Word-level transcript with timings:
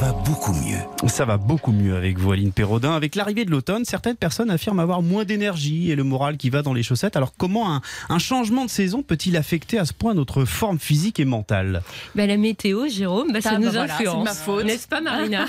Ça 0.00 0.06
va 0.06 0.12
beaucoup 0.12 0.52
mieux. 0.54 1.08
Ça 1.08 1.24
va 1.26 1.36
beaucoup 1.36 1.72
mieux 1.72 1.94
avec 1.94 2.18
vous, 2.18 2.32
Aline 2.32 2.52
Perraudin. 2.52 2.92
Avec 2.92 3.14
l'arrivée 3.16 3.44
de 3.44 3.50
l'automne, 3.50 3.84
certaines 3.84 4.16
personnes 4.16 4.50
affirment 4.50 4.80
avoir 4.80 5.02
moins 5.02 5.26
d'énergie 5.26 5.90
et 5.90 5.94
le 5.94 6.04
moral 6.04 6.38
qui 6.38 6.48
va 6.48 6.62
dans 6.62 6.72
les 6.72 6.82
chaussettes. 6.82 7.16
Alors 7.16 7.34
comment 7.36 7.74
un, 7.74 7.82
un 8.08 8.18
changement 8.18 8.64
de 8.64 8.70
saison 8.70 9.02
peut-il 9.02 9.36
affecter 9.36 9.78
à 9.78 9.84
ce 9.84 9.92
point 9.92 10.14
notre 10.14 10.46
forme 10.46 10.78
physique 10.78 11.20
et 11.20 11.26
mentale? 11.26 11.82
Bah, 12.14 12.24
la 12.24 12.38
météo, 12.38 12.88
Jérôme, 12.88 13.30
bah, 13.30 13.42
ça 13.42 13.50
Ah, 13.54 13.58
nous 13.58 13.64
bah 13.66 13.70
voilà, 13.72 13.86
c'est 13.98 14.06
influence. 14.06 14.24
ma 14.24 14.32
faute. 14.34 14.64
N'est-ce 14.64 14.88
pas, 14.88 15.02
Marina? 15.02 15.44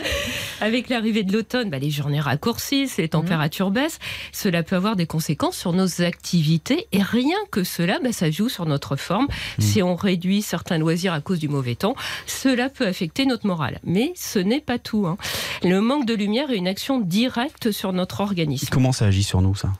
Avec 0.60 0.90
l'arrivée 0.90 1.22
de 1.22 1.32
l'automne, 1.32 1.70
bah, 1.70 1.78
les 1.78 1.90
journées 1.90 2.20
raccourcissent, 2.20 2.98
les 2.98 3.08
températures 3.08 3.70
baissent. 3.70 3.98
Cela 4.30 4.62
peut 4.62 4.76
avoir 4.76 4.96
des 4.96 5.06
conséquences 5.06 5.56
sur 5.56 5.72
nos 5.72 6.02
activités. 6.02 6.86
Et 6.92 7.02
rien 7.02 7.38
que 7.50 7.64
cela, 7.64 7.98
bah, 8.02 8.12
ça 8.12 8.30
joue 8.30 8.50
sur 8.50 8.66
notre 8.66 8.96
forme. 8.96 9.26
Si 9.58 9.82
on 9.82 9.96
réduit 9.96 10.42
certains 10.42 10.76
loisirs 10.76 11.14
à 11.14 11.22
cause 11.22 11.38
du 11.38 11.48
mauvais 11.48 11.76
temps, 11.76 11.96
cela 12.26 12.68
peut 12.68 12.86
affecter 12.86 13.24
notre 13.24 13.46
morale. 13.46 13.80
Mais 13.86 14.12
ce 14.16 14.38
n'est 14.38 14.60
pas 14.60 14.78
tout. 14.78 15.06
hein. 15.06 15.16
Le 15.62 15.80
manque 15.80 16.06
de 16.06 16.14
lumière 16.14 16.50
a 16.50 16.54
une 16.54 16.68
action 16.68 16.98
directe 17.00 17.70
sur 17.70 17.92
notre 17.92 18.20
organisme. 18.20 18.66
Comment 18.70 18.92
ça 18.92 19.06
agit 19.06 19.22
sur 19.22 19.40
nous, 19.40 19.54
ça? 19.54 19.72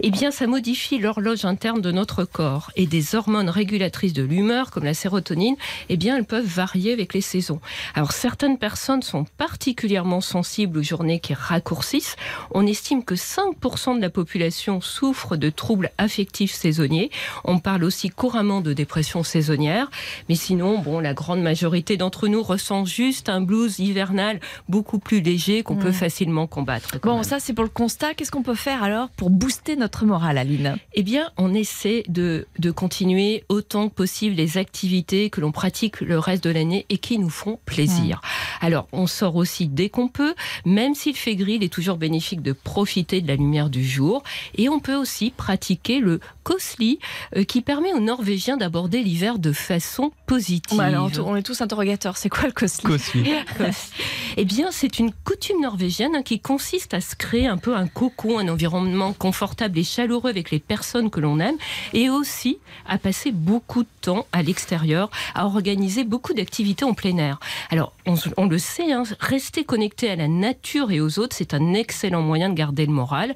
Eh 0.00 0.10
bien, 0.10 0.30
ça 0.30 0.46
modifie 0.46 0.98
l'horloge 0.98 1.44
interne 1.44 1.80
de 1.80 1.92
notre 1.92 2.24
corps 2.24 2.70
et 2.74 2.86
des 2.86 3.14
hormones 3.14 3.48
régulatrices 3.50 4.12
de 4.12 4.22
l'humeur, 4.22 4.70
comme 4.70 4.84
la 4.84 4.94
sérotonine, 4.94 5.56
eh 5.88 5.96
bien, 5.96 6.16
elles 6.16 6.24
peuvent 6.24 6.44
varier 6.46 6.92
avec 6.92 7.14
les 7.14 7.20
saisons. 7.20 7.60
Alors, 7.94 8.12
certaines 8.12 8.58
personnes 8.58 9.02
sont 9.02 9.24
particulièrement 9.36 10.20
sensibles 10.20 10.78
aux 10.78 10.82
journées 10.82 11.20
qui 11.20 11.34
raccourcissent. 11.34 12.16
On 12.52 12.66
estime 12.66 13.04
que 13.04 13.14
5% 13.14 13.96
de 13.96 14.00
la 14.00 14.10
population 14.10 14.80
souffre 14.80 15.36
de 15.36 15.50
troubles 15.50 15.90
affectifs 15.98 16.52
saisonniers. 16.54 17.10
On 17.44 17.58
parle 17.58 17.84
aussi 17.84 18.08
couramment 18.10 18.62
de 18.62 18.72
dépression 18.72 19.22
saisonnière. 19.22 19.90
Mais 20.28 20.34
sinon, 20.34 20.78
bon, 20.78 20.98
la 20.98 21.14
grande 21.14 21.42
majorité 21.42 21.96
d'entre 21.96 22.26
nous 22.28 22.42
ressent 22.42 22.84
juste 22.84 23.28
un 23.28 23.40
blues 23.50 23.80
hivernal 23.80 24.38
beaucoup 24.68 25.00
plus 25.00 25.20
léger 25.20 25.62
qu'on 25.64 25.76
peut 25.76 25.90
facilement 25.92 26.46
combattre. 26.46 27.00
Bon, 27.02 27.16
même. 27.16 27.24
ça 27.24 27.40
c'est 27.40 27.52
pour 27.52 27.64
le 27.64 27.70
constat. 27.70 28.14
Qu'est-ce 28.14 28.30
qu'on 28.30 28.44
peut 28.44 28.54
faire 28.54 28.82
alors 28.84 29.08
pour 29.10 29.30
booster 29.30 29.74
notre 29.74 30.04
morale, 30.06 30.38
Aline? 30.38 30.76
Eh 30.94 31.02
bien, 31.02 31.30
on 31.36 31.52
essaie 31.52 32.04
de, 32.08 32.46
de 32.58 32.70
continuer 32.70 33.44
autant 33.48 33.88
que 33.88 33.94
possible 33.94 34.36
les 34.36 34.56
activités 34.56 35.30
que 35.30 35.40
l'on 35.40 35.50
pratique 35.50 36.00
le 36.00 36.18
reste 36.18 36.44
de 36.44 36.50
l'année 36.50 36.86
et 36.90 36.98
qui 36.98 37.18
nous 37.18 37.30
font 37.30 37.58
plaisir. 37.64 38.20
Alors, 38.60 38.86
on 38.92 39.06
sort 39.06 39.34
aussi 39.36 39.66
dès 39.66 39.88
qu'on 39.88 40.08
peut, 40.08 40.34
même 40.64 40.94
s'il 40.94 41.16
fait 41.16 41.34
gris, 41.34 41.54
il 41.54 41.64
est 41.64 41.72
toujours 41.72 41.96
bénéfique 41.96 42.42
de 42.42 42.52
profiter 42.52 43.20
de 43.20 43.28
la 43.28 43.36
lumière 43.36 43.70
du 43.70 43.84
jour. 43.84 44.22
Et 44.54 44.68
on 44.68 44.78
peut 44.78 44.94
aussi 44.94 45.30
pratiquer 45.30 45.98
le 45.98 46.20
kosli, 46.44 46.98
euh, 47.36 47.44
qui 47.44 47.62
permet 47.62 47.92
aux 47.92 48.00
Norvégiens 48.00 48.56
d'aborder 48.56 49.02
l'hiver 49.02 49.38
de 49.38 49.52
façon 49.52 50.12
positive. 50.30 50.78
Bah, 50.78 50.84
alors, 50.84 51.10
on 51.26 51.34
est 51.34 51.42
tous 51.42 51.60
interrogateurs. 51.60 52.16
C'est 52.16 52.28
quoi 52.28 52.44
le 52.44 52.52
Cosli. 52.52 52.84
Eh 54.36 54.44
bien, 54.44 54.68
c'est 54.70 54.98
une 54.98 55.12
coutume 55.12 55.60
norvégienne 55.60 56.14
hein, 56.16 56.22
qui 56.22 56.40
consiste 56.40 56.94
à 56.94 57.00
se 57.00 57.16
créer 57.16 57.46
un 57.46 57.56
peu 57.56 57.74
un 57.74 57.86
cocon, 57.86 58.38
un 58.38 58.48
environnement 58.48 59.12
confortable 59.12 59.78
et 59.78 59.84
chaleureux 59.84 60.30
avec 60.30 60.50
les 60.50 60.58
personnes 60.60 61.10
que 61.10 61.20
l'on 61.20 61.40
aime, 61.40 61.56
et 61.92 62.10
aussi 62.10 62.58
à 62.86 62.98
passer 62.98 63.32
beaucoup 63.32 63.82
de 63.82 63.88
temps 64.00 64.26
à 64.32 64.42
l'extérieur, 64.42 65.10
à 65.34 65.46
organiser 65.46 66.04
beaucoup 66.04 66.32
d'activités 66.34 66.84
en 66.84 66.94
plein 66.94 67.16
air. 67.18 67.40
Alors, 67.70 67.92
on, 68.06 68.14
on 68.36 68.46
le 68.46 68.58
sait, 68.58 68.92
hein, 68.92 69.02
rester 69.18 69.64
connecté 69.64 70.10
à 70.10 70.16
la 70.16 70.28
nature 70.28 70.90
et 70.90 71.00
aux 71.00 71.18
autres, 71.18 71.36
c'est 71.36 71.54
un 71.54 71.74
excellent 71.74 72.22
moyen 72.22 72.48
de 72.48 72.54
garder 72.54 72.86
le 72.86 72.92
moral. 72.92 73.34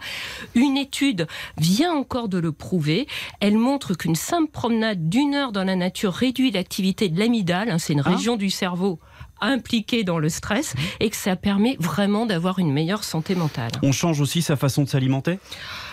Une 0.54 0.76
étude 0.76 1.26
vient 1.58 1.92
encore 1.92 2.28
de 2.28 2.38
le 2.38 2.52
prouver. 2.52 3.06
Elle 3.40 3.58
montre 3.58 3.94
qu'une 3.94 4.14
simple 4.16 4.50
promenade 4.50 5.08
d'une 5.08 5.34
heure 5.34 5.52
dans 5.52 5.64
la 5.64 5.76
nature 5.76 6.12
réduit 6.12 6.50
l'activité 6.50 7.08
de 7.08 7.18
l'amygdale, 7.18 7.70
hein, 7.70 7.78
c'est 7.78 7.92
une 7.92 8.02
Ah. 8.04 8.10
région 8.10 8.36
du 8.36 8.50
cerveau 8.50 8.98
impliquée 9.46 10.04
dans 10.04 10.18
le 10.18 10.28
stress, 10.28 10.74
et 11.00 11.10
que 11.10 11.16
ça 11.16 11.36
permet 11.36 11.76
vraiment 11.80 12.26
d'avoir 12.26 12.58
une 12.58 12.72
meilleure 12.72 13.04
santé 13.04 13.34
mentale. 13.34 13.72
On 13.82 13.92
change 13.92 14.20
aussi 14.20 14.42
sa 14.42 14.56
façon 14.56 14.82
de 14.82 14.88
s'alimenter? 14.88 15.38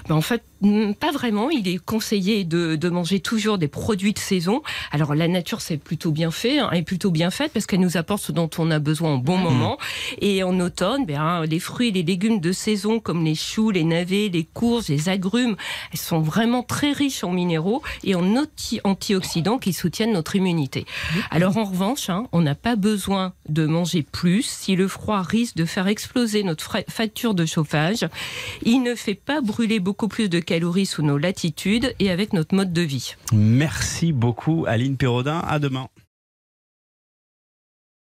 Ben, 0.09 0.15
en 0.15 0.21
fait, 0.21 0.43
mm, 0.61 0.93
pas 0.93 1.11
vraiment. 1.11 1.51
Il 1.51 1.67
est 1.67 1.77
conseillé 1.77 2.43
de, 2.43 2.75
de 2.75 2.89
manger 2.89 3.19
toujours 3.19 3.59
des 3.59 3.67
produits 3.67 4.13
de 4.13 4.19
saison. 4.19 4.63
Alors 4.91 5.13
la 5.13 5.27
nature, 5.27 5.61
c'est 5.61 5.77
plutôt 5.77 6.11
bien 6.11 6.31
fait, 6.31 6.57
hein, 6.57 6.71
est 6.71 6.81
plutôt 6.81 7.11
bien 7.11 7.29
faite 7.29 7.51
parce 7.53 7.67
qu'elle 7.67 7.81
nous 7.81 7.97
apporte 7.97 8.23
ce 8.23 8.31
dont 8.31 8.49
on 8.57 8.71
a 8.71 8.79
besoin 8.79 9.13
au 9.13 9.19
bon 9.19 9.37
moment. 9.37 9.77
Et 10.19 10.41
en 10.43 10.59
automne, 10.59 11.05
ben, 11.05 11.21
hein, 11.21 11.45
les 11.45 11.59
fruits 11.59 11.89
et 11.89 11.91
les 11.91 12.03
légumes 12.03 12.39
de 12.39 12.51
saison 12.51 12.99
comme 12.99 13.23
les 13.23 13.35
choux, 13.35 13.69
les 13.69 13.83
navets, 13.83 14.29
les 14.33 14.43
courges, 14.43 14.87
les 14.87 15.07
agrumes, 15.07 15.55
elles 15.93 15.99
sont 15.99 16.19
vraiment 16.19 16.63
très 16.63 16.93
riches 16.93 17.23
en 17.23 17.31
minéraux 17.31 17.83
et 18.03 18.15
en 18.15 18.35
anti- 18.35 18.81
antioxydants 18.83 19.59
qui 19.59 19.73
soutiennent 19.73 20.13
notre 20.13 20.35
immunité. 20.35 20.85
Alors 21.29 21.57
en 21.57 21.65
revanche, 21.65 22.09
hein, 22.09 22.25
on 22.31 22.41
n'a 22.41 22.55
pas 22.55 22.75
besoin 22.75 23.33
de 23.51 23.65
manger 23.65 24.03
plus 24.03 24.43
si 24.43 24.75
le 24.75 24.87
froid 24.87 25.21
risque 25.21 25.55
de 25.55 25.65
faire 25.65 25.87
exploser 25.87 26.43
notre 26.43 26.77
facture 26.89 27.33
de 27.33 27.45
chauffage. 27.45 28.07
Il 28.63 28.81
ne 28.83 28.95
fait 28.95 29.15
pas 29.15 29.41
brûler 29.41 29.79
beaucoup 29.79 30.07
plus 30.07 30.29
de 30.29 30.39
calories 30.39 30.85
sous 30.85 31.03
nos 31.03 31.17
latitudes 31.17 31.93
et 31.99 32.11
avec 32.11 32.33
notre 32.33 32.55
mode 32.55 32.73
de 32.73 32.81
vie. 32.81 33.15
Merci 33.33 34.13
beaucoup, 34.13 34.65
Aline 34.67 34.97
Perraudin. 34.97 35.39
À 35.39 35.59
demain. 35.59 35.87